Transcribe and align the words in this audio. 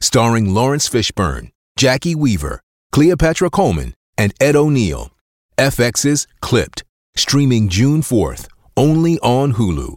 starring 0.00 0.52
Laurence 0.52 0.88
Fishburne, 0.88 1.50
Jacki 1.78 2.14
Weaver, 2.14 2.60
Cleopatra 2.92 3.50
Coleman, 3.50 3.94
and 4.16 4.32
Ed 4.40 4.56
O'Neill. 4.56 5.10
FX's 5.58 6.26
Clipped, 6.40 6.84
streaming 7.16 7.68
June 7.68 8.02
4th, 8.02 8.48
only 8.76 9.18
on 9.20 9.54
Hulu. 9.54 9.96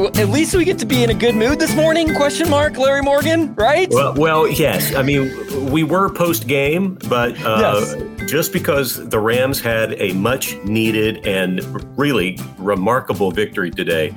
At 0.00 0.30
least 0.30 0.54
we 0.54 0.64
get 0.64 0.78
to 0.78 0.86
be 0.86 1.02
in 1.02 1.10
a 1.10 1.14
good 1.14 1.34
mood 1.34 1.58
this 1.58 1.74
morning? 1.76 2.14
Question 2.14 2.48
mark, 2.48 2.78
Larry 2.78 3.02
Morgan, 3.02 3.54
right? 3.54 3.86
Well, 3.90 4.14
well 4.14 4.48
yes. 4.48 4.94
I 4.94 5.02
mean, 5.02 5.70
we 5.70 5.82
were 5.82 6.08
post 6.08 6.46
game, 6.46 6.94
but 7.08 7.38
uh, 7.44 7.58
yes. 7.60 8.30
just 8.30 8.50
because 8.52 9.08
the 9.10 9.18
Rams 9.18 9.60
had 9.60 10.00
a 10.00 10.12
much 10.14 10.56
needed 10.64 11.26
and 11.26 11.60
really 11.98 12.38
remarkable 12.56 13.30
victory 13.30 13.70
today 13.70 14.14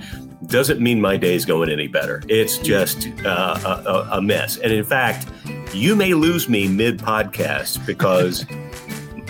doesn't 0.47 0.79
mean 0.79 1.01
my 1.01 1.17
day's 1.17 1.43
going 1.43 1.69
any 1.69 1.87
better. 1.87 2.23
It's 2.29 2.57
just 2.57 3.09
uh, 3.25 3.81
a, 3.85 4.17
a 4.17 4.21
mess. 4.21 4.57
And 4.57 4.71
in 4.71 4.83
fact, 4.85 5.27
you 5.73 5.95
may 5.95 6.13
lose 6.13 6.47
me 6.47 6.67
mid 6.67 6.99
podcast 6.99 7.85
because 7.85 8.45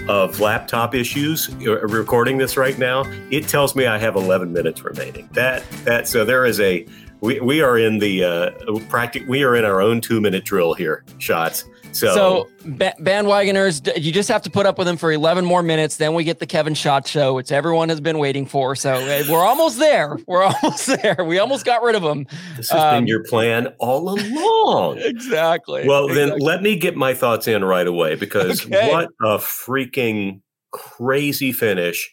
of 0.09 0.39
laptop 0.39 0.95
issues 0.95 1.53
recording 1.55 2.37
this 2.37 2.57
right 2.57 2.77
now, 2.77 3.03
it 3.31 3.47
tells 3.47 3.75
me 3.75 3.85
I 3.85 3.97
have 3.97 4.15
11 4.15 4.51
minutes 4.51 4.83
remaining. 4.83 5.29
That 5.33 5.63
that 5.83 6.07
so 6.07 6.25
there 6.25 6.45
is 6.45 6.59
a 6.59 6.85
we, 7.23 7.39
we 7.39 7.61
are 7.61 7.77
in 7.77 7.99
the 7.99 8.23
uh, 8.23 8.52
practic 8.89 9.27
we 9.27 9.43
are 9.43 9.55
in 9.55 9.66
our 9.66 9.81
own 9.81 10.02
two 10.02 10.21
minute 10.21 10.45
drill 10.45 10.73
here 10.73 11.03
shots 11.17 11.66
so, 11.94 12.13
so 12.13 12.50
ba- 12.66 12.95
bandwagoners, 13.00 14.01
you 14.01 14.11
just 14.11 14.29
have 14.29 14.41
to 14.44 14.50
put 14.50 14.66
up 14.66 14.78
with 14.78 14.88
them 14.88 14.97
for 14.97 15.11
11 15.11 15.45
more 15.45 15.61
minutes. 15.61 15.97
Then 15.97 16.13
we 16.13 16.23
get 16.23 16.39
the 16.39 16.47
Kevin 16.47 16.73
Shot 16.73 17.07
show, 17.07 17.34
which 17.34 17.51
everyone 17.51 17.89
has 17.89 18.01
been 18.01 18.17
waiting 18.17 18.45
for. 18.45 18.75
So 18.75 18.94
uh, 18.94 19.23
we're 19.29 19.45
almost 19.45 19.79
there. 19.79 20.17
We're 20.28 20.44
almost 20.63 20.88
there. 20.88 21.23
We 21.23 21.39
almost 21.39 21.66
got 21.66 21.84
rid 21.84 21.95
of 21.95 22.01
them 22.01 22.25
This 22.57 22.69
has 22.72 22.81
um, 22.81 22.95
been 22.95 23.07
your 23.07 23.23
plan 23.23 23.67
all 23.79 24.09
along. 24.09 24.97
exactly. 25.01 25.88
Well, 25.88 26.07
exactly. 26.07 26.31
then 26.31 26.40
let 26.40 26.61
me 26.61 26.75
get 26.75 26.95
my 26.95 27.13
thoughts 27.13 27.47
in 27.47 27.63
right 27.63 27.88
away 27.88 28.16
because 28.16 28.66
okay. 28.66 28.91
what 28.91 29.09
a 29.22 29.38
freaking 29.38 30.41
crazy 30.72 31.51
finish. 31.51 32.11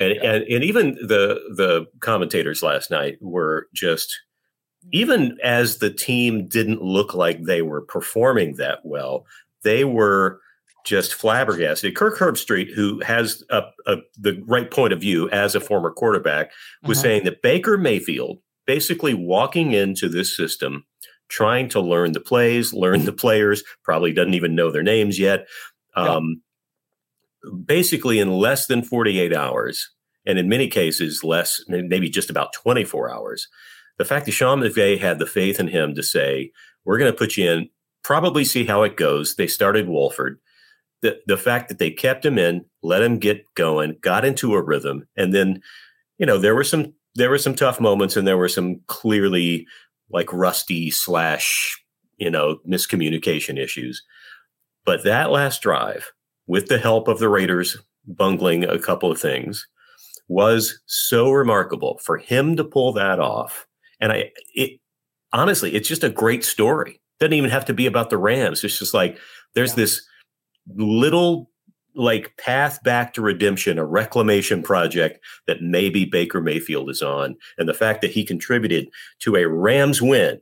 And, 0.00 0.14
yeah. 0.14 0.32
and 0.34 0.44
and 0.44 0.64
even 0.64 0.94
the 0.94 1.40
the 1.56 1.86
commentators 2.00 2.62
last 2.62 2.88
night 2.88 3.18
were 3.20 3.66
just 3.74 4.16
even 4.92 5.38
as 5.42 5.78
the 5.78 5.90
team 5.90 6.48
didn't 6.48 6.82
look 6.82 7.14
like 7.14 7.42
they 7.42 7.62
were 7.62 7.80
performing 7.80 8.56
that 8.56 8.80
well, 8.84 9.26
they 9.62 9.84
were 9.84 10.40
just 10.84 11.14
flabbergasted. 11.14 11.94
Kirk 11.94 12.18
Herbstreit, 12.18 12.72
who 12.72 13.00
has 13.00 13.44
a, 13.50 13.64
a, 13.86 13.96
the 14.16 14.42
right 14.46 14.70
point 14.70 14.92
of 14.92 15.00
view 15.00 15.28
as 15.30 15.54
a 15.54 15.60
former 15.60 15.90
quarterback, 15.90 16.50
was 16.82 16.98
uh-huh. 16.98 17.02
saying 17.02 17.24
that 17.24 17.42
Baker 17.42 17.76
Mayfield 17.76 18.38
basically 18.66 19.14
walking 19.14 19.72
into 19.72 20.08
this 20.08 20.34
system, 20.34 20.84
trying 21.28 21.68
to 21.70 21.80
learn 21.80 22.12
the 22.12 22.20
plays, 22.20 22.72
learn 22.72 23.04
the 23.04 23.12
players, 23.12 23.62
probably 23.82 24.12
doesn't 24.12 24.34
even 24.34 24.54
know 24.54 24.70
their 24.70 24.82
names 24.82 25.18
yet. 25.18 25.46
Um, 25.94 26.42
yeah. 27.44 27.50
Basically, 27.64 28.18
in 28.18 28.30
less 28.30 28.66
than 28.66 28.82
48 28.82 29.34
hours, 29.34 29.90
and 30.26 30.38
in 30.38 30.48
many 30.48 30.68
cases, 30.68 31.24
less, 31.24 31.62
maybe 31.68 32.10
just 32.10 32.30
about 32.30 32.52
24 32.52 33.10
hours, 33.10 33.48
the 33.98 34.04
fact 34.04 34.26
that 34.26 34.32
Sean 34.32 34.60
McVay 34.60 34.98
had 34.98 35.18
the 35.18 35.26
faith 35.26 35.60
in 35.60 35.68
him 35.68 35.94
to 35.94 36.02
say, 36.02 36.52
we're 36.84 36.98
going 36.98 37.12
to 37.12 37.18
put 37.18 37.36
you 37.36 37.50
in, 37.50 37.68
probably 38.02 38.44
see 38.44 38.64
how 38.64 38.82
it 38.84 38.96
goes. 38.96 39.34
They 39.34 39.46
started 39.46 39.88
Wolford. 39.88 40.38
The, 41.02 41.20
the 41.26 41.36
fact 41.36 41.68
that 41.68 41.78
they 41.78 41.90
kept 41.90 42.24
him 42.24 42.38
in, 42.38 42.64
let 42.82 43.02
him 43.02 43.18
get 43.18 43.44
going, 43.54 43.96
got 44.00 44.24
into 44.24 44.54
a 44.54 44.62
rhythm. 44.62 45.06
And 45.16 45.34
then, 45.34 45.60
you 46.16 46.26
know, 46.26 46.38
there 46.38 46.54
were 46.54 46.64
some, 46.64 46.94
there 47.14 47.30
were 47.30 47.38
some 47.38 47.54
tough 47.54 47.80
moments 47.80 48.16
and 48.16 48.26
there 48.26 48.38
were 48.38 48.48
some 48.48 48.80
clearly 48.86 49.66
like 50.10 50.32
rusty 50.32 50.90
slash, 50.90 51.80
you 52.16 52.30
know, 52.30 52.58
miscommunication 52.68 53.58
issues. 53.58 54.02
But 54.84 55.04
that 55.04 55.30
last 55.30 55.60
drive, 55.60 56.10
with 56.46 56.68
the 56.68 56.78
help 56.78 57.08
of 57.08 57.18
the 57.18 57.28
Raiders 57.28 57.76
bungling 58.06 58.64
a 58.64 58.78
couple 58.78 59.10
of 59.10 59.20
things, 59.20 59.68
was 60.28 60.80
so 60.86 61.30
remarkable 61.30 62.00
for 62.02 62.16
him 62.16 62.56
to 62.56 62.64
pull 62.64 62.92
that 62.94 63.20
off 63.20 63.67
and 64.00 64.12
I, 64.12 64.32
it 64.54 64.80
honestly, 65.32 65.74
it's 65.74 65.88
just 65.88 66.04
a 66.04 66.10
great 66.10 66.44
story. 66.44 67.00
Doesn't 67.20 67.32
even 67.32 67.50
have 67.50 67.64
to 67.66 67.74
be 67.74 67.86
about 67.86 68.10
the 68.10 68.18
Rams. 68.18 68.62
It's 68.64 68.78
just 68.78 68.94
like 68.94 69.18
there's 69.54 69.70
yeah. 69.70 69.76
this 69.76 70.06
little 70.76 71.50
like 71.94 72.36
path 72.36 72.82
back 72.84 73.12
to 73.14 73.22
redemption, 73.22 73.78
a 73.78 73.84
reclamation 73.84 74.62
project 74.62 75.18
that 75.46 75.62
maybe 75.62 76.04
Baker 76.04 76.40
Mayfield 76.40 76.90
is 76.90 77.02
on. 77.02 77.36
And 77.58 77.68
the 77.68 77.74
fact 77.74 78.02
that 78.02 78.12
he 78.12 78.24
contributed 78.24 78.88
to 79.20 79.34
a 79.34 79.48
Rams 79.48 80.00
win 80.00 80.40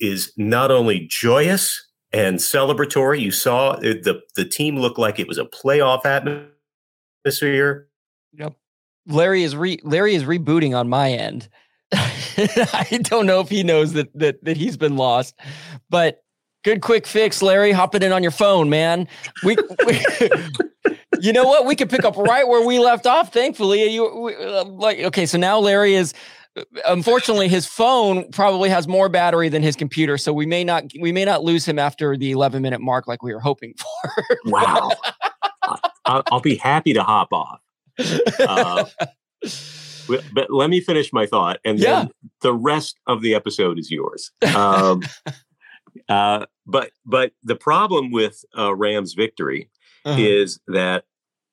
is 0.00 0.32
not 0.36 0.70
only 0.70 1.06
joyous 1.08 1.86
and 2.12 2.38
celebratory. 2.38 3.20
You 3.20 3.30
saw 3.30 3.70
uh, 3.70 3.80
the 3.80 4.22
the 4.36 4.44
team 4.44 4.78
look 4.78 4.98
like 4.98 5.18
it 5.18 5.28
was 5.28 5.38
a 5.38 5.44
playoff 5.44 6.04
atmosphere. 6.06 7.88
Yep. 8.32 8.54
Larry 9.06 9.42
is 9.42 9.56
re 9.56 9.78
Larry 9.82 10.14
is 10.14 10.24
rebooting 10.24 10.76
on 10.76 10.88
my 10.88 11.10
end. 11.10 11.48
I 12.72 12.98
don't 13.02 13.26
know 13.26 13.40
if 13.40 13.48
he 13.48 13.62
knows 13.62 13.92
that 13.92 14.08
that 14.18 14.44
that 14.44 14.56
he's 14.56 14.76
been 14.76 14.96
lost, 14.96 15.38
but 15.90 16.22
good 16.64 16.80
quick 16.80 17.06
fix, 17.06 17.42
Larry. 17.42 17.72
Hopping 17.72 18.02
in 18.02 18.12
on 18.12 18.22
your 18.22 18.32
phone, 18.32 18.68
man. 18.68 19.06
We, 19.44 19.56
we 19.86 20.00
you 21.20 21.32
know 21.32 21.44
what? 21.44 21.66
We 21.66 21.76
could 21.76 21.90
pick 21.90 22.04
up 22.04 22.16
right 22.16 22.48
where 22.48 22.66
we 22.66 22.78
left 22.78 23.06
off. 23.06 23.32
Thankfully, 23.32 23.84
you 23.88 24.14
we, 24.16 24.34
uh, 24.34 24.64
like 24.64 24.98
okay. 25.00 25.26
So 25.26 25.38
now 25.38 25.58
Larry 25.58 25.94
is. 25.94 26.12
Unfortunately, 26.86 27.48
his 27.48 27.66
phone 27.66 28.30
probably 28.30 28.68
has 28.68 28.86
more 28.86 29.08
battery 29.08 29.48
than 29.48 29.60
his 29.60 29.74
computer, 29.74 30.16
so 30.16 30.32
we 30.32 30.46
may 30.46 30.62
not 30.62 30.84
we 31.00 31.10
may 31.10 31.24
not 31.24 31.42
lose 31.42 31.66
him 31.66 31.80
after 31.80 32.16
the 32.16 32.30
11 32.30 32.62
minute 32.62 32.80
mark 32.80 33.08
like 33.08 33.24
we 33.24 33.34
were 33.34 33.40
hoping 33.40 33.74
for. 34.04 34.24
wow, 34.44 34.92
I'll, 36.04 36.22
I'll, 36.30 36.40
be 36.40 36.54
happy 36.54 36.92
to 36.92 37.02
hop 37.02 37.32
off. 37.32 37.60
Uh, 38.38 38.84
but 40.08 40.50
let 40.50 40.70
me 40.70 40.80
finish 40.80 41.12
my 41.12 41.26
thought, 41.26 41.58
and 41.64 41.78
then 41.78 42.06
yeah. 42.06 42.28
the 42.42 42.54
rest 42.54 42.98
of 43.06 43.22
the 43.22 43.34
episode 43.34 43.78
is 43.78 43.90
yours. 43.90 44.30
Um, 44.54 45.02
uh, 46.08 46.46
but 46.66 46.90
but 47.04 47.32
the 47.42 47.56
problem 47.56 48.10
with 48.10 48.44
uh, 48.56 48.74
Rams' 48.74 49.14
victory 49.14 49.70
uh-huh. 50.04 50.20
is 50.20 50.60
that 50.68 51.04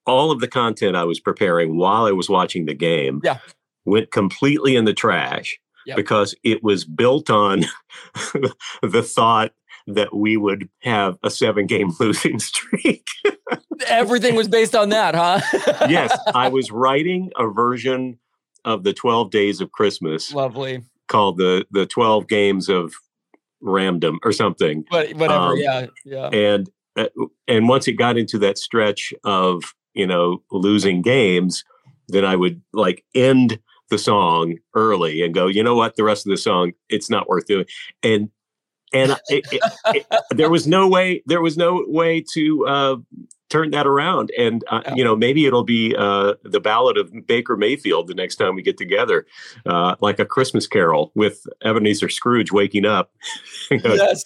all 0.05 0.31
of 0.31 0.39
the 0.39 0.47
content 0.47 0.95
I 0.95 1.03
was 1.03 1.19
preparing 1.19 1.77
while 1.77 2.05
I 2.05 2.11
was 2.11 2.29
watching 2.29 2.65
the 2.65 2.73
game 2.73 3.21
yeah. 3.23 3.37
went 3.85 4.11
completely 4.11 4.75
in 4.75 4.85
the 4.85 4.93
trash 4.93 5.59
yep. 5.85 5.95
because 5.95 6.35
it 6.43 6.63
was 6.63 6.85
built 6.85 7.29
on 7.29 7.65
the 8.81 9.03
thought 9.03 9.51
that 9.87 10.15
we 10.15 10.37
would 10.37 10.69
have 10.81 11.17
a 11.23 11.29
seven 11.29 11.65
game 11.65 11.91
losing 11.99 12.39
streak. 12.39 13.05
Everything 13.87 14.35
was 14.35 14.47
based 14.47 14.75
on 14.75 14.89
that, 14.89 15.15
huh? 15.15 15.39
yes, 15.89 16.17
I 16.35 16.49
was 16.49 16.71
writing 16.71 17.31
a 17.37 17.47
version 17.47 18.19
of 18.65 18.83
the 18.83 18.93
12 18.93 19.31
days 19.31 19.61
of 19.61 19.71
Christmas. 19.71 20.33
Lovely. 20.33 20.83
Called 21.07 21.37
the 21.37 21.65
the 21.71 21.85
12 21.85 22.27
games 22.27 22.69
of 22.69 22.93
random 23.61 24.19
or 24.23 24.31
something. 24.31 24.85
But 24.89 25.13
whatever, 25.13 25.53
um, 25.53 25.57
yeah, 25.57 25.85
yeah. 26.05 26.27
And 26.27 26.69
uh, 26.95 27.07
and 27.47 27.69
once 27.69 27.87
it 27.87 27.93
got 27.93 28.17
into 28.17 28.37
that 28.39 28.57
stretch 28.57 29.13
of, 29.23 29.63
you 29.93 30.07
know, 30.07 30.43
losing 30.51 31.01
games, 31.01 31.63
then 32.07 32.25
I 32.25 32.35
would 32.35 32.61
like 32.73 33.03
end 33.15 33.59
the 33.89 33.97
song 33.97 34.57
early 34.73 35.21
and 35.21 35.33
go, 35.33 35.47
you 35.47 35.63
know 35.63 35.75
what, 35.75 35.95
the 35.95 36.03
rest 36.03 36.25
of 36.25 36.31
the 36.31 36.37
song, 36.37 36.71
it's 36.89 37.09
not 37.09 37.27
worth 37.29 37.45
doing. 37.45 37.65
And 38.03 38.29
and 38.93 39.11
it, 39.29 39.45
it, 39.51 39.61
it, 39.87 40.05
there 40.31 40.49
was 40.49 40.67
no 40.67 40.87
way, 40.87 41.23
there 41.25 41.41
was 41.41 41.57
no 41.57 41.85
way 41.87 42.23
to 42.33 42.67
uh, 42.67 42.95
turn 43.51 43.71
that 43.71 43.85
around. 43.85 44.31
And 44.37 44.63
uh, 44.69 44.81
you 44.95 45.03
know, 45.03 45.15
maybe 45.15 45.45
it'll 45.45 45.63
be 45.63 45.95
uh, 45.95 46.35
the 46.43 46.59
ballad 46.59 46.97
of 46.97 47.11
Baker 47.27 47.57
Mayfield 47.57 48.07
the 48.07 48.13
next 48.13 48.37
time 48.37 48.55
we 48.55 48.61
get 48.61 48.77
together, 48.77 49.27
uh, 49.65 49.95
like 49.99 50.19
a 50.19 50.25
Christmas 50.25 50.65
Carol 50.65 51.11
with 51.13 51.45
Ebenezer 51.63 52.09
Scrooge 52.09 52.51
waking 52.51 52.85
up. 52.85 53.11
yes. 53.71 54.23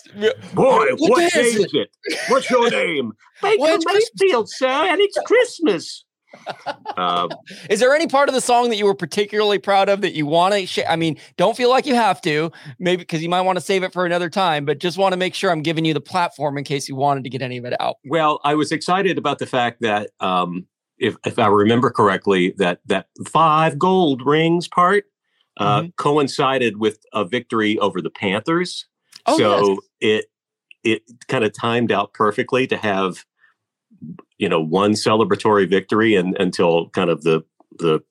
Boy, 0.54 0.86
what, 0.95 1.10
what 1.10 1.36
is 1.36 1.74
it? 1.74 1.89
What's 2.30 2.50
your 2.50 2.69
name? 2.69 3.13
Baker 3.42 3.77
Mayfield, 3.86 4.50
sir, 4.50 4.68
and 4.68 5.01
it's 5.01 5.18
Christmas. 5.25 6.05
Um, 6.97 7.29
is 7.69 7.79
there 7.79 7.93
any 7.93 8.07
part 8.07 8.29
of 8.29 8.35
the 8.35 8.41
song 8.41 8.69
that 8.69 8.77
you 8.77 8.85
were 8.85 8.95
particularly 8.95 9.59
proud 9.59 9.89
of 9.89 10.01
that 10.01 10.13
you 10.13 10.25
want 10.25 10.53
to 10.53 10.65
share? 10.65 10.89
I 10.89 10.95
mean, 10.95 11.17
don't 11.37 11.57
feel 11.57 11.69
like 11.69 11.85
you 11.85 11.95
have 11.95 12.21
to, 12.21 12.51
maybe 12.79 13.01
because 13.01 13.21
you 13.21 13.29
might 13.29 13.41
want 13.41 13.57
to 13.57 13.61
save 13.61 13.83
it 13.83 13.93
for 13.93 14.05
another 14.05 14.29
time, 14.29 14.65
but 14.65 14.79
just 14.79 14.97
want 14.97 15.13
to 15.13 15.17
make 15.17 15.33
sure 15.33 15.51
I'm 15.51 15.61
giving 15.61 15.85
you 15.85 15.93
the 15.93 16.01
platform 16.01 16.57
in 16.57 16.63
case 16.63 16.87
you 16.89 16.95
wanted 16.95 17.23
to 17.23 17.29
get 17.29 17.41
any 17.41 17.57
of 17.57 17.65
it 17.65 17.79
out. 17.79 17.97
Well, 18.05 18.39
I 18.43 18.55
was 18.55 18.71
excited 18.71 19.17
about 19.17 19.39
the 19.39 19.45
fact 19.45 19.81
that, 19.81 20.11
um, 20.19 20.67
if, 20.97 21.17
if 21.25 21.37
I 21.37 21.47
remember 21.47 21.91
correctly, 21.91 22.53
that 22.57 22.79
that 22.85 23.07
five 23.27 23.77
gold 23.77 24.25
rings 24.25 24.67
part 24.69 25.03
uh, 25.57 25.81
mm-hmm. 25.81 25.89
coincided 25.97 26.77
with 26.77 26.99
a 27.13 27.25
victory 27.25 27.77
over 27.79 28.01
the 28.01 28.09
Panthers. 28.09 28.85
Oh, 29.25 29.37
so 29.37 29.69
yes. 29.69 29.79
it 29.99 30.25
it 30.85 31.01
kind 31.27 31.43
of 31.43 31.51
timed 31.53 31.91
out 31.91 32.13
perfectly 32.13 32.67
to 32.67 32.77
have 32.77 33.25
you 34.37 34.49
know 34.49 34.59
one 34.59 34.91
celebratory 34.91 35.69
victory 35.69 36.15
and 36.15 36.35
until 36.39 36.89
kind 36.89 37.09
of 37.09 37.23
the 37.23 37.43
the 37.79 38.01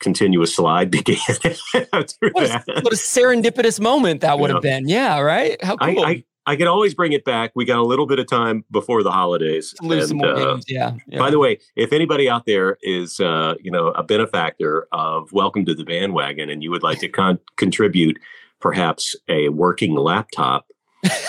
continuous 0.00 0.54
slide 0.54 0.90
began 0.92 1.18
what, 1.26 2.14
a, 2.22 2.30
what, 2.30 2.92
a, 2.92 2.96
serendipitous 2.96 3.80
moment 3.80 4.20
that 4.20 4.38
would 4.38 4.50
have 4.50 4.62
been. 4.62 4.88
Yeah 4.88 5.18
right? 5.20 5.62
How 5.62 5.76
cool. 5.76 6.04
I, 6.04 6.10
I, 6.10 6.24
I, 6.46 6.56
can 6.56 6.68
always 6.68 6.94
bring 6.94 7.12
it 7.12 7.24
back. 7.24 7.50
We 7.56 7.64
got 7.64 7.78
a 7.78 7.82
little 7.82 8.06
bit 8.06 8.18
of 8.18 8.28
time 8.28 8.64
before 8.70 9.02
the 9.02 9.10
holidays 9.10 9.74
lose 9.82 10.04
and, 10.04 10.08
some 10.08 10.18
more 10.18 10.36
uh, 10.36 10.54
games. 10.54 10.64
Yeah, 10.68 10.92
yeah, 11.08 11.18
by 11.18 11.30
the 11.30 11.38
way 11.38 11.58
if 11.74 11.92
anybody 11.92 12.28
out 12.28 12.46
there 12.46 12.78
is 12.82 13.18
uh, 13.20 13.54
you 13.60 13.70
know 13.70 13.88
a 13.88 14.02
benefactor 14.02 14.86
of 14.92 15.32
welcome 15.32 15.64
to 15.66 15.74
the 15.74 15.84
bandwagon 15.84 16.48
and 16.48 16.62
you 16.62 16.70
would 16.70 16.82
like 16.82 17.00
to 17.00 17.08
con- 17.08 17.40
contribute 17.56 18.18
perhaps 18.60 19.16
a 19.28 19.48
working 19.48 19.94
laptop 19.94 20.66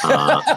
uh, 0.04 0.42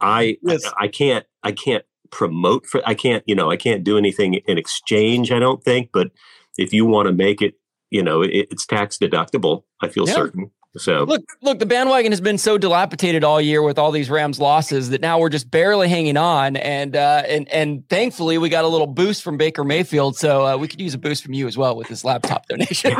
I, 0.00 0.36
yes. 0.42 0.64
I 0.66 0.84
I 0.84 0.88
can't 0.88 1.26
I 1.42 1.52
can't 1.52 1.84
promote 2.14 2.64
for 2.64 2.80
I 2.86 2.94
can't 2.94 3.24
you 3.26 3.34
know 3.34 3.50
I 3.50 3.56
can't 3.56 3.82
do 3.82 3.98
anything 3.98 4.34
in 4.34 4.56
exchange 4.56 5.32
I 5.32 5.40
don't 5.40 5.62
think 5.62 5.90
but 5.92 6.12
if 6.56 6.72
you 6.72 6.86
want 6.86 7.08
to 7.08 7.12
make 7.12 7.42
it 7.42 7.54
you 7.90 8.02
know 8.02 8.22
it, 8.22 8.46
it's 8.50 8.64
tax 8.64 8.96
deductible 8.96 9.64
I 9.82 9.88
feel 9.88 10.06
yeah. 10.06 10.14
certain 10.14 10.50
so 10.76 11.02
look 11.02 11.24
look 11.42 11.58
the 11.58 11.66
bandwagon 11.66 12.12
has 12.12 12.20
been 12.20 12.38
so 12.38 12.56
dilapidated 12.56 13.24
all 13.24 13.40
year 13.40 13.62
with 13.62 13.80
all 13.80 13.90
these 13.90 14.08
Rams 14.08 14.38
losses 14.38 14.90
that 14.90 15.00
now 15.00 15.18
we're 15.18 15.28
just 15.28 15.50
barely 15.50 15.88
hanging 15.88 16.16
on 16.16 16.56
and 16.56 16.94
uh 16.94 17.24
and 17.26 17.48
and 17.48 17.88
thankfully 17.88 18.38
we 18.38 18.48
got 18.48 18.64
a 18.64 18.68
little 18.68 18.86
boost 18.86 19.24
from 19.24 19.36
Baker 19.36 19.64
Mayfield 19.64 20.16
so 20.16 20.46
uh, 20.46 20.56
we 20.56 20.68
could 20.68 20.80
use 20.80 20.94
a 20.94 20.98
boost 20.98 21.24
from 21.24 21.32
you 21.32 21.48
as 21.48 21.58
well 21.58 21.76
with 21.76 21.88
this 21.88 22.04
laptop 22.04 22.46
donation. 22.48 22.94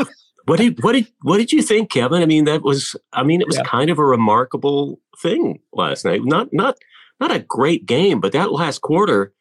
what 0.47 0.59
did 0.59 0.83
what 0.83 0.93
did 0.93 1.07
what 1.23 1.37
did 1.37 1.53
you 1.53 1.63
think 1.63 1.89
Kevin 1.93 2.21
I 2.21 2.27
mean 2.27 2.47
that 2.47 2.63
was 2.63 2.97
I 3.13 3.23
mean 3.23 3.41
it 3.41 3.47
was 3.47 3.59
yeah. 3.59 3.63
kind 3.63 3.91
of 3.91 4.01
a 4.01 4.05
remarkable 4.05 4.99
thing 5.23 5.61
last 5.73 6.05
night 6.05 6.25
not 6.25 6.53
not 6.53 6.77
not 7.21 7.31
a 7.31 7.41
great 7.41 7.87
game, 7.87 8.21
but 8.21 8.33
that 8.33 8.53
last 8.53 8.81
quarter 8.81 9.33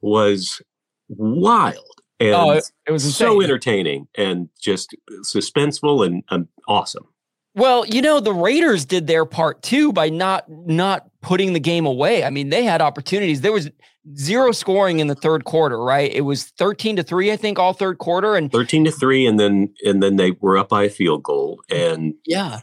was 0.00 0.60
wild 1.08 1.76
oh, 1.76 2.24
and 2.24 2.34
oh, 2.34 2.50
it, 2.52 2.64
it 2.86 2.92
was 2.92 3.04
insane. 3.04 3.26
so 3.28 3.42
entertaining 3.42 4.08
and 4.16 4.48
just 4.60 4.94
suspenseful 5.24 6.06
and, 6.06 6.22
and 6.30 6.48
awesome. 6.68 7.06
Well, 7.54 7.84
you 7.86 8.02
know, 8.02 8.20
the 8.20 8.32
Raiders 8.32 8.84
did 8.84 9.08
their 9.08 9.24
part 9.24 9.62
too 9.62 9.92
by 9.92 10.10
not 10.10 10.48
not 10.48 11.08
putting 11.22 11.54
the 11.54 11.60
game 11.60 11.86
away. 11.86 12.22
I 12.22 12.30
mean, 12.30 12.50
they 12.50 12.62
had 12.62 12.80
opportunities. 12.80 13.40
There 13.40 13.52
was 13.52 13.68
zero 14.16 14.52
scoring 14.52 15.00
in 15.00 15.08
the 15.08 15.14
third 15.14 15.44
quarter, 15.44 15.82
right? 15.82 16.12
It 16.12 16.20
was 16.20 16.44
13 16.44 16.96
to 16.96 17.02
3, 17.02 17.32
I 17.32 17.36
think, 17.36 17.58
all 17.58 17.72
third 17.72 17.98
quarter. 17.98 18.36
And 18.36 18.52
13 18.52 18.84
to 18.84 18.92
3, 18.92 19.26
and 19.26 19.40
then 19.40 19.74
and 19.84 20.02
then 20.02 20.16
they 20.16 20.32
were 20.40 20.56
up 20.56 20.68
by 20.68 20.84
a 20.84 20.90
field 20.90 21.24
goal. 21.24 21.60
And 21.68 22.14
yeah. 22.24 22.60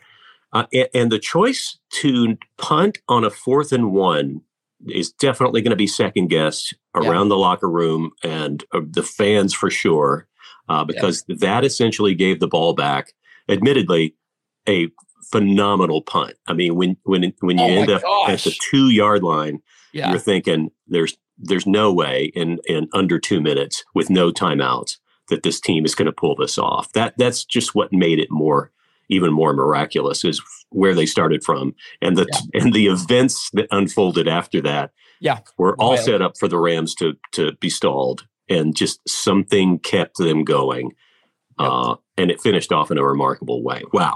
Uh, 0.56 0.66
and, 0.74 0.88
and, 0.94 1.12
the 1.12 1.20
choice 1.20 1.78
to 1.90 2.38
punt 2.58 3.00
on 3.10 3.26
a 3.26 3.30
fourth 3.30 3.74
and 3.74 3.92
one 3.92 4.40
is 4.88 5.12
definitely 5.12 5.62
going 5.62 5.72
to 5.72 5.76
be 5.76 5.86
second 5.86 6.28
guessed 6.28 6.74
around 6.96 7.26
yeah. 7.26 7.30
the 7.30 7.38
locker 7.38 7.70
room 7.70 8.12
and 8.24 8.64
uh, 8.72 8.80
the 8.90 9.04
fans 9.04 9.54
for 9.54 9.70
sure, 9.70 10.28
uh, 10.70 10.86
because 10.86 11.26
yeah. 11.28 11.36
that 11.40 11.66
essentially 11.66 12.16
gave 12.16 12.40
the 12.40 12.48
ball 12.48 12.74
back. 12.74 13.12
Admittedly, 13.50 14.16
a 14.68 14.90
phenomenal 15.30 16.02
punt. 16.02 16.36
I 16.48 16.54
mean, 16.54 16.76
when 16.76 16.96
when 17.04 17.34
when 17.42 17.58
you 17.58 17.66
oh 17.66 17.68
end 17.68 17.92
up 17.92 18.02
gosh. 18.02 18.30
at 18.30 18.40
the 18.46 18.58
two 18.72 18.92
yard 18.92 19.24
line, 19.24 19.62
yeah. 19.92 20.10
you're 20.10 20.20
thinking 20.20 20.72
there's 20.88 21.18
there's 21.38 21.68
no 21.68 21.92
way 21.92 22.32
in 22.34 22.60
in 22.66 22.88
under 22.94 23.20
two 23.20 23.42
minutes 23.42 23.84
with 23.94 24.10
no 24.10 24.32
timeouts 24.32 25.00
that 25.28 25.44
this 25.44 25.60
team 25.60 25.84
is 25.84 25.96
going 25.96 26.06
to 26.06 26.14
pull 26.14 26.36
this 26.36 26.58
off. 26.58 26.92
That 26.94 27.14
that's 27.18 27.44
just 27.44 27.76
what 27.76 27.92
made 27.92 28.20
it 28.20 28.30
more 28.32 28.72
even 29.10 29.34
more 29.34 29.54
miraculous 29.54 30.24
is 30.24 30.42
where 30.70 30.96
they 30.96 31.06
started 31.06 31.44
from. 31.44 31.76
And 32.02 32.18
the 32.18 32.28
yeah. 32.32 32.62
and 32.62 32.74
the 32.74 32.88
events 32.88 33.50
that 33.54 33.68
unfolded 33.72 34.28
after 34.28 34.62
that 34.62 34.92
yeah. 35.20 35.40
were 35.58 35.76
all 35.76 35.98
set 35.98 36.22
up 36.22 36.38
for 36.38 36.48
the 36.48 36.60
rams 36.60 36.96
to 36.96 37.14
to 37.34 37.54
be 37.60 37.70
stalled 37.70 38.28
and 38.50 38.76
just 38.76 39.00
something 39.08 39.80
kept 39.80 40.18
them 40.18 40.44
going 40.44 40.92
yep. 41.60 41.70
uh, 41.70 41.96
and 42.18 42.30
it 42.30 42.42
finished 42.42 42.72
off 42.72 42.92
in 42.92 42.98
a 42.98 43.06
remarkable 43.06 43.64
way. 43.64 43.84
Wow 43.92 44.16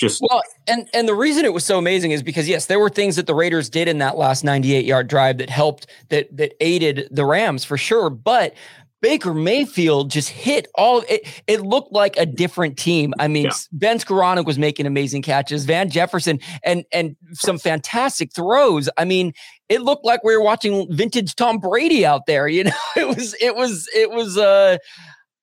just 0.00 0.22
well 0.22 0.42
and 0.66 0.88
and 0.94 1.08
the 1.08 1.14
reason 1.14 1.44
it 1.44 1.52
was 1.52 1.64
so 1.64 1.78
amazing 1.78 2.10
is 2.10 2.22
because 2.22 2.48
yes 2.48 2.66
there 2.66 2.78
were 2.78 2.90
things 2.90 3.16
that 3.16 3.26
the 3.26 3.34
raiders 3.34 3.68
did 3.68 3.88
in 3.88 3.98
that 3.98 4.16
last 4.16 4.44
98 4.44 4.84
yard 4.84 5.08
drive 5.08 5.38
that 5.38 5.50
helped 5.50 5.86
that 6.08 6.34
that 6.36 6.54
aided 6.60 7.08
the 7.10 7.24
rams 7.24 7.64
for 7.64 7.76
sure 7.76 8.10
but 8.10 8.54
Baker 9.00 9.32
Mayfield 9.32 10.10
just 10.10 10.28
hit 10.28 10.66
all 10.74 11.04
it. 11.08 11.26
It 11.46 11.62
looked 11.62 11.92
like 11.92 12.16
a 12.16 12.26
different 12.26 12.76
team. 12.76 13.14
I 13.18 13.28
mean, 13.28 13.44
yeah. 13.44 13.52
Ben 13.72 13.98
Skowronek 13.98 14.44
was 14.44 14.58
making 14.58 14.86
amazing 14.86 15.22
catches, 15.22 15.64
Van 15.64 15.88
Jefferson, 15.88 16.40
and 16.64 16.84
and 16.92 17.16
some 17.32 17.58
fantastic 17.58 18.34
throws. 18.34 18.88
I 18.96 19.04
mean, 19.04 19.34
it 19.68 19.82
looked 19.82 20.04
like 20.04 20.24
we 20.24 20.36
were 20.36 20.42
watching 20.42 20.92
vintage 20.92 21.36
Tom 21.36 21.58
Brady 21.58 22.04
out 22.04 22.26
there. 22.26 22.48
You 22.48 22.64
know, 22.64 22.72
it 22.96 23.06
was 23.06 23.34
it 23.40 23.54
was 23.54 23.88
it 23.94 24.10
was 24.10 24.36
uh 24.36 24.78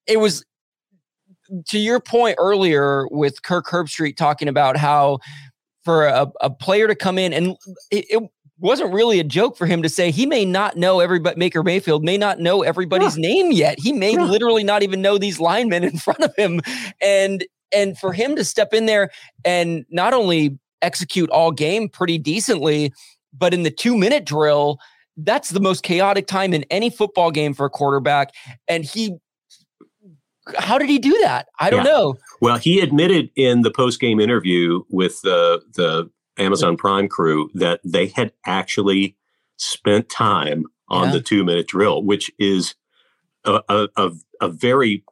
it 0.06 0.20
was 0.20 0.44
to 1.68 1.80
your 1.80 2.00
point 2.00 2.36
earlier 2.40 3.08
with 3.12 3.44
Kirk 3.44 3.68
Herbstreit 3.68 4.18
talking 4.18 4.48
about 4.48 4.78
how 4.78 5.20
for 5.84 6.08
a, 6.08 6.32
a 6.42 6.50
player 6.50 6.88
to 6.88 6.96
come 6.96 7.18
in 7.18 7.34
and 7.34 7.56
it, 7.92 8.06
it, 8.10 8.30
wasn't 8.58 8.94
really 8.94 9.20
a 9.20 9.24
joke 9.24 9.58
for 9.58 9.66
him 9.66 9.84
to 9.84 9.90
say 9.90 10.12
he 10.12 10.26
may 10.26 10.46
not 10.46 10.78
know 10.78 11.02
everybody 11.02 11.38
Baker 11.38 11.62
Mayfield 11.62 12.06
may 12.06 12.18
not 12.18 12.40
know 12.40 12.64
everybody's 12.64 13.18
yeah. 13.18 13.28
name 13.28 13.52
yet. 13.52 13.78
He 13.80 13.92
may 13.92 14.14
yeah. 14.14 14.24
literally 14.24 14.64
not 14.64 14.82
even 14.82 15.02
know 15.02 15.18
these 15.18 15.42
linemen 15.42 15.84
in 15.84 15.98
front 16.00 16.22
of 16.22 16.34
him. 16.38 16.62
And 17.02 17.46
and 17.74 17.98
for 17.98 18.14
him 18.14 18.36
to 18.38 18.46
step 18.46 18.74
in 18.74 18.86
there 18.86 19.10
and 19.44 19.86
not 19.90 20.14
only 20.14 20.58
execute 20.82 21.30
all 21.32 21.52
game 21.52 21.90
pretty 21.90 22.18
decently, 22.18 22.94
but 23.34 23.54
in 23.54 23.64
the 23.64 23.72
two 23.72 23.98
minute 23.98 24.26
drill, 24.26 24.80
that's 25.18 25.50
the 25.50 25.60
most 25.60 25.84
chaotic 25.84 26.28
time 26.28 26.54
in 26.54 26.64
any 26.70 26.90
football 26.90 27.32
game 27.32 27.54
for 27.54 27.66
a 27.66 27.70
quarterback. 27.70 28.34
And 28.68 28.86
he 28.86 29.18
how 30.58 30.78
did 30.78 30.90
he 30.90 31.00
do 31.00 31.18
that? 31.22 31.48
I 31.60 31.70
don't 31.70 31.86
yeah. 31.86 31.92
know. 31.92 32.16
Well, 32.42 32.58
he 32.58 32.80
admitted 32.80 33.30
in 33.36 33.62
the 33.62 33.72
post 33.72 34.00
game 34.00 34.20
interview 34.20 34.84
with 34.90 35.22
the 35.22 35.64
the 35.74 36.10
Amazon 36.38 36.78
Prime 36.78 37.08
crew 37.08 37.50
that 37.54 37.80
they 37.84 38.08
had 38.08 38.34
actually 38.46 39.16
spent 39.58 40.10
time 40.10 40.66
on 40.90 41.08
Yeah. 41.08 41.14
the 41.14 41.22
two 41.22 41.44
minute 41.44 41.68
drill, 41.68 42.04
which 42.04 42.30
is 42.40 42.76
a, 43.46 43.62
a, 43.70 43.88
a, 43.96 44.12
a 44.42 44.50
very 44.50 45.04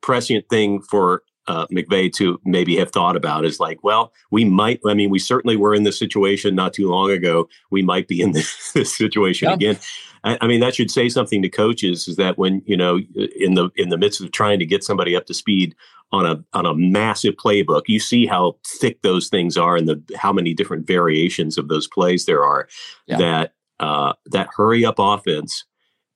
prescient 0.00 0.48
thing 0.48 0.80
for 0.80 1.22
uh, 1.46 1.66
McVay 1.68 2.12
to 2.14 2.40
maybe 2.44 2.76
have 2.76 2.90
thought 2.90 3.16
about 3.16 3.44
is 3.44 3.60
like, 3.60 3.82
well, 3.84 4.12
we 4.30 4.44
might, 4.44 4.80
I 4.86 4.94
mean, 4.94 5.10
we 5.10 5.18
certainly 5.18 5.56
were 5.56 5.74
in 5.74 5.82
this 5.82 5.98
situation 5.98 6.54
not 6.54 6.72
too 6.72 6.88
long 6.88 7.10
ago. 7.10 7.48
We 7.70 7.82
might 7.82 8.08
be 8.08 8.20
in 8.20 8.32
this, 8.36 8.72
this 8.72 8.96
situation 8.96 9.48
Yeah. 9.48 9.54
again. 9.54 9.78
I, 10.24 10.38
I 10.40 10.46
mean, 10.46 10.60
that 10.60 10.74
should 10.74 10.90
say 10.90 11.08
something 11.08 11.42
to 11.42 11.48
coaches 11.50 12.08
is 12.08 12.16
that 12.16 12.38
when, 12.38 12.62
you 12.64 12.76
know, 12.76 12.98
in 13.38 13.54
the, 13.54 13.68
in 13.76 13.90
the 13.90 13.98
midst 13.98 14.20
of 14.22 14.32
trying 14.32 14.58
to 14.58 14.66
get 14.66 14.82
somebody 14.82 15.14
up 15.14 15.26
to 15.26 15.34
speed 15.34 15.74
on 16.12 16.24
a, 16.24 16.42
on 16.54 16.64
a 16.64 16.74
massive 16.74 17.34
playbook, 17.34 17.82
you 17.88 18.00
see 18.00 18.24
how 18.26 18.56
thick 18.66 19.02
those 19.02 19.28
things 19.28 19.56
are 19.58 19.76
and 19.76 19.86
the, 19.88 20.02
how 20.16 20.32
many 20.32 20.54
different 20.54 20.86
variations 20.86 21.58
of 21.58 21.68
those 21.68 21.86
plays 21.86 22.24
there 22.24 22.44
are 22.44 22.68
Yeah. 23.06 23.18
that, 23.18 23.54
uh, 23.80 24.14
that 24.26 24.48
hurry 24.56 24.84
up 24.86 24.94
offense 24.98 25.64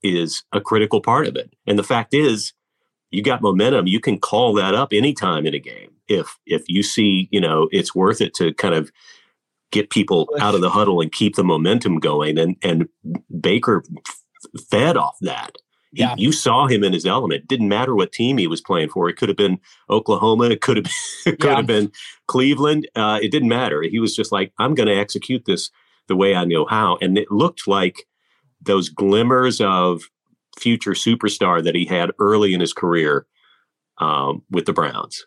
is 0.03 0.45
a 0.53 0.61
critical 0.61 1.01
part 1.01 1.27
of 1.27 1.37
it. 1.37 1.53
And 1.67 1.79
the 1.79 1.83
fact 1.85 2.15
is, 2.15 2.53
you 3.11 3.23
got 3.23 3.43
momentum, 3.43 3.87
you 3.87 4.01
can 4.01 4.19
call 4.19 4.53
that 4.55 4.75
up 4.75 4.93
anytime 4.93 5.47
in 5.47 5.55
a 5.55 5.59
game. 5.59 5.91
If 6.09 6.39
if 6.47 6.63
you 6.69 6.83
see, 6.83 7.29
you 7.31 7.41
know, 7.41 7.69
it's 7.73 7.95
worth 7.95 8.21
it 8.21 8.35
to 8.35 8.53
kind 8.55 8.75
of 8.75 8.91
get 9.71 9.91
people 9.91 10.29
out 10.41 10.55
of 10.55 10.61
the 10.63 10.71
huddle 10.71 11.01
and 11.01 11.13
keep 11.13 11.37
the 11.37 11.45
momentum 11.45 11.99
going. 11.99 12.39
And 12.39 12.57
and 12.63 12.89
Baker 13.41 13.83
f- 14.07 14.63
fed 14.71 14.97
off 14.97 15.17
that. 15.21 15.53
He- 15.93 16.01
Yeah. 16.03 16.15
you 16.19 16.33
saw 16.33 16.67
him 16.67 16.85
in 16.85 16.93
his 16.93 17.05
element. 17.07 17.49
Didn't 17.49 17.69
matter 17.69 17.95
what 17.95 18.13
team 18.13 18.39
he 18.39 18.47
was 18.47 18.61
playing 18.61 18.89
for. 18.91 19.09
It 19.09 19.17
could 19.17 19.29
have 19.29 19.37
been 19.39 19.59
Oklahoma. 19.91 20.45
It 20.51 20.61
could 20.61 20.77
have 20.79 20.85
been, 20.85 20.93
it 21.35 21.41
could 21.41 21.51
Yeah. 21.51 21.57
have 21.57 21.67
been 21.67 21.93
Cleveland. 22.27 22.89
Uh, 22.95 23.19
it 23.23 23.31
didn't 23.31 23.49
matter. 23.49 23.83
He 23.83 23.99
was 23.99 24.15
just 24.17 24.31
like, 24.33 24.53
I'm 24.59 24.75
going 24.75 24.89
to 24.89 24.95
execute 24.95 25.45
this 25.47 25.71
the 26.07 26.17
way 26.17 26.35
I 26.35 26.45
know 26.45 26.65
how. 26.67 26.97
And 27.03 27.17
it 27.19 27.31
looked 27.31 27.67
like 27.69 28.07
those 28.63 28.89
glimmers 28.89 29.61
of 29.61 30.03
future 30.59 30.93
superstar 30.93 31.63
that 31.63 31.75
he 31.75 31.85
had 31.85 32.11
early 32.19 32.55
in 32.55 32.61
his 32.61 32.73
career 32.73 33.27
um, 33.99 34.43
with 34.51 34.67
the 34.67 34.73
Browns. 34.73 35.25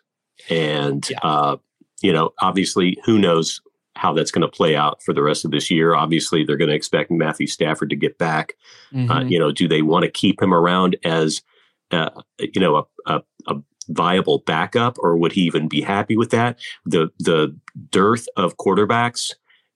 And, 0.48 1.08
Yeah. 1.10 1.18
uh, 1.22 1.56
you 2.02 2.12
know, 2.12 2.30
obviously, 2.40 2.98
who 3.04 3.18
knows 3.18 3.60
how 3.94 4.12
that's 4.12 4.30
going 4.30 4.42
to 4.42 4.48
play 4.48 4.74
out 4.74 5.02
for 5.04 5.12
the 5.12 5.22
rest 5.22 5.44
of 5.44 5.50
this 5.50 5.70
year. 5.70 5.94
Obviously, 5.94 6.44
they're 6.44 6.56
going 6.56 6.70
to 6.70 6.74
expect 6.74 7.10
Matthew 7.10 7.46
Stafford 7.46 7.90
to 7.90 7.96
get 7.96 8.18
back. 8.18 8.54
Uh, 8.94 8.96
Mhm. 8.96 9.30
you 9.30 9.38
know, 9.38 9.52
do 9.52 9.68
they 9.68 9.82
want 9.82 10.04
to 10.04 10.10
keep 10.10 10.40
him 10.42 10.52
around 10.54 10.96
as, 11.04 11.42
uh, 11.90 12.08
you 12.40 12.60
know, 12.60 12.76
a, 12.76 12.84
a, 13.14 13.22
a 13.48 13.54
viable 13.88 14.38
backup, 14.46 14.96
or 15.00 15.16
would 15.16 15.32
he 15.32 15.42
even 15.42 15.68
be 15.68 15.80
happy 15.82 16.16
with 16.16 16.30
that? 16.30 16.58
The 16.86 17.10
the 17.18 17.54
dearth 17.90 18.26
of 18.36 18.56
quarterbacks 18.56 19.32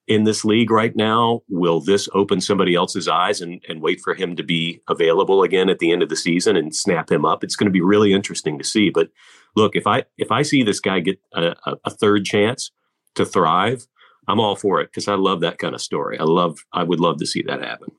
in 0.08 0.24
this 0.24 0.44
league 0.44 0.70
right 0.70 0.94
now 0.94 1.42
will 1.48 1.80
this 1.80 2.08
open 2.14 2.40
somebody 2.40 2.74
else's 2.74 3.08
eyes 3.08 3.40
and 3.40 3.60
and 3.68 3.82
wait 3.82 4.00
for 4.00 4.14
him 4.14 4.36
to 4.36 4.42
be 4.42 4.80
available 4.88 5.42
again 5.42 5.68
at 5.68 5.78
the 5.78 5.92
end 5.92 6.02
of 6.02 6.08
the 6.08 6.16
season 6.16 6.56
and 6.56 6.74
snap 6.74 7.10
him 7.10 7.24
up? 7.24 7.42
It's 7.42 7.56
going 7.56 7.66
to 7.66 7.72
be 7.72 7.80
really 7.80 8.12
interesting 8.12 8.58
to 8.58 8.64
see. 8.64 8.90
But 8.90 9.10
look, 9.54 9.76
if 9.76 9.86
I 9.86 10.04
if 10.16 10.30
I 10.30 10.42
see 10.42 10.62
this 10.62 10.80
guy 10.80 11.00
get 11.00 11.20
a, 11.32 11.54
a, 11.66 11.76
a 11.84 11.90
third 11.90 12.24
chance 12.24 12.70
to 13.16 13.26
thrive. 13.26 13.86
I'm 14.28 14.40
all 14.40 14.56
for 14.56 14.80
it 14.80 14.86
because 14.86 15.08
I 15.08 15.14
love 15.14 15.40
that 15.40 15.58
kind 15.58 15.74
of 15.74 15.80
story. 15.80 16.18
I 16.18 16.24
love, 16.24 16.58
I 16.72 16.82
would 16.82 17.00
love 17.00 17.18
to 17.18 17.26
see 17.26 17.42
that 17.42 17.62
happen. 17.62 17.90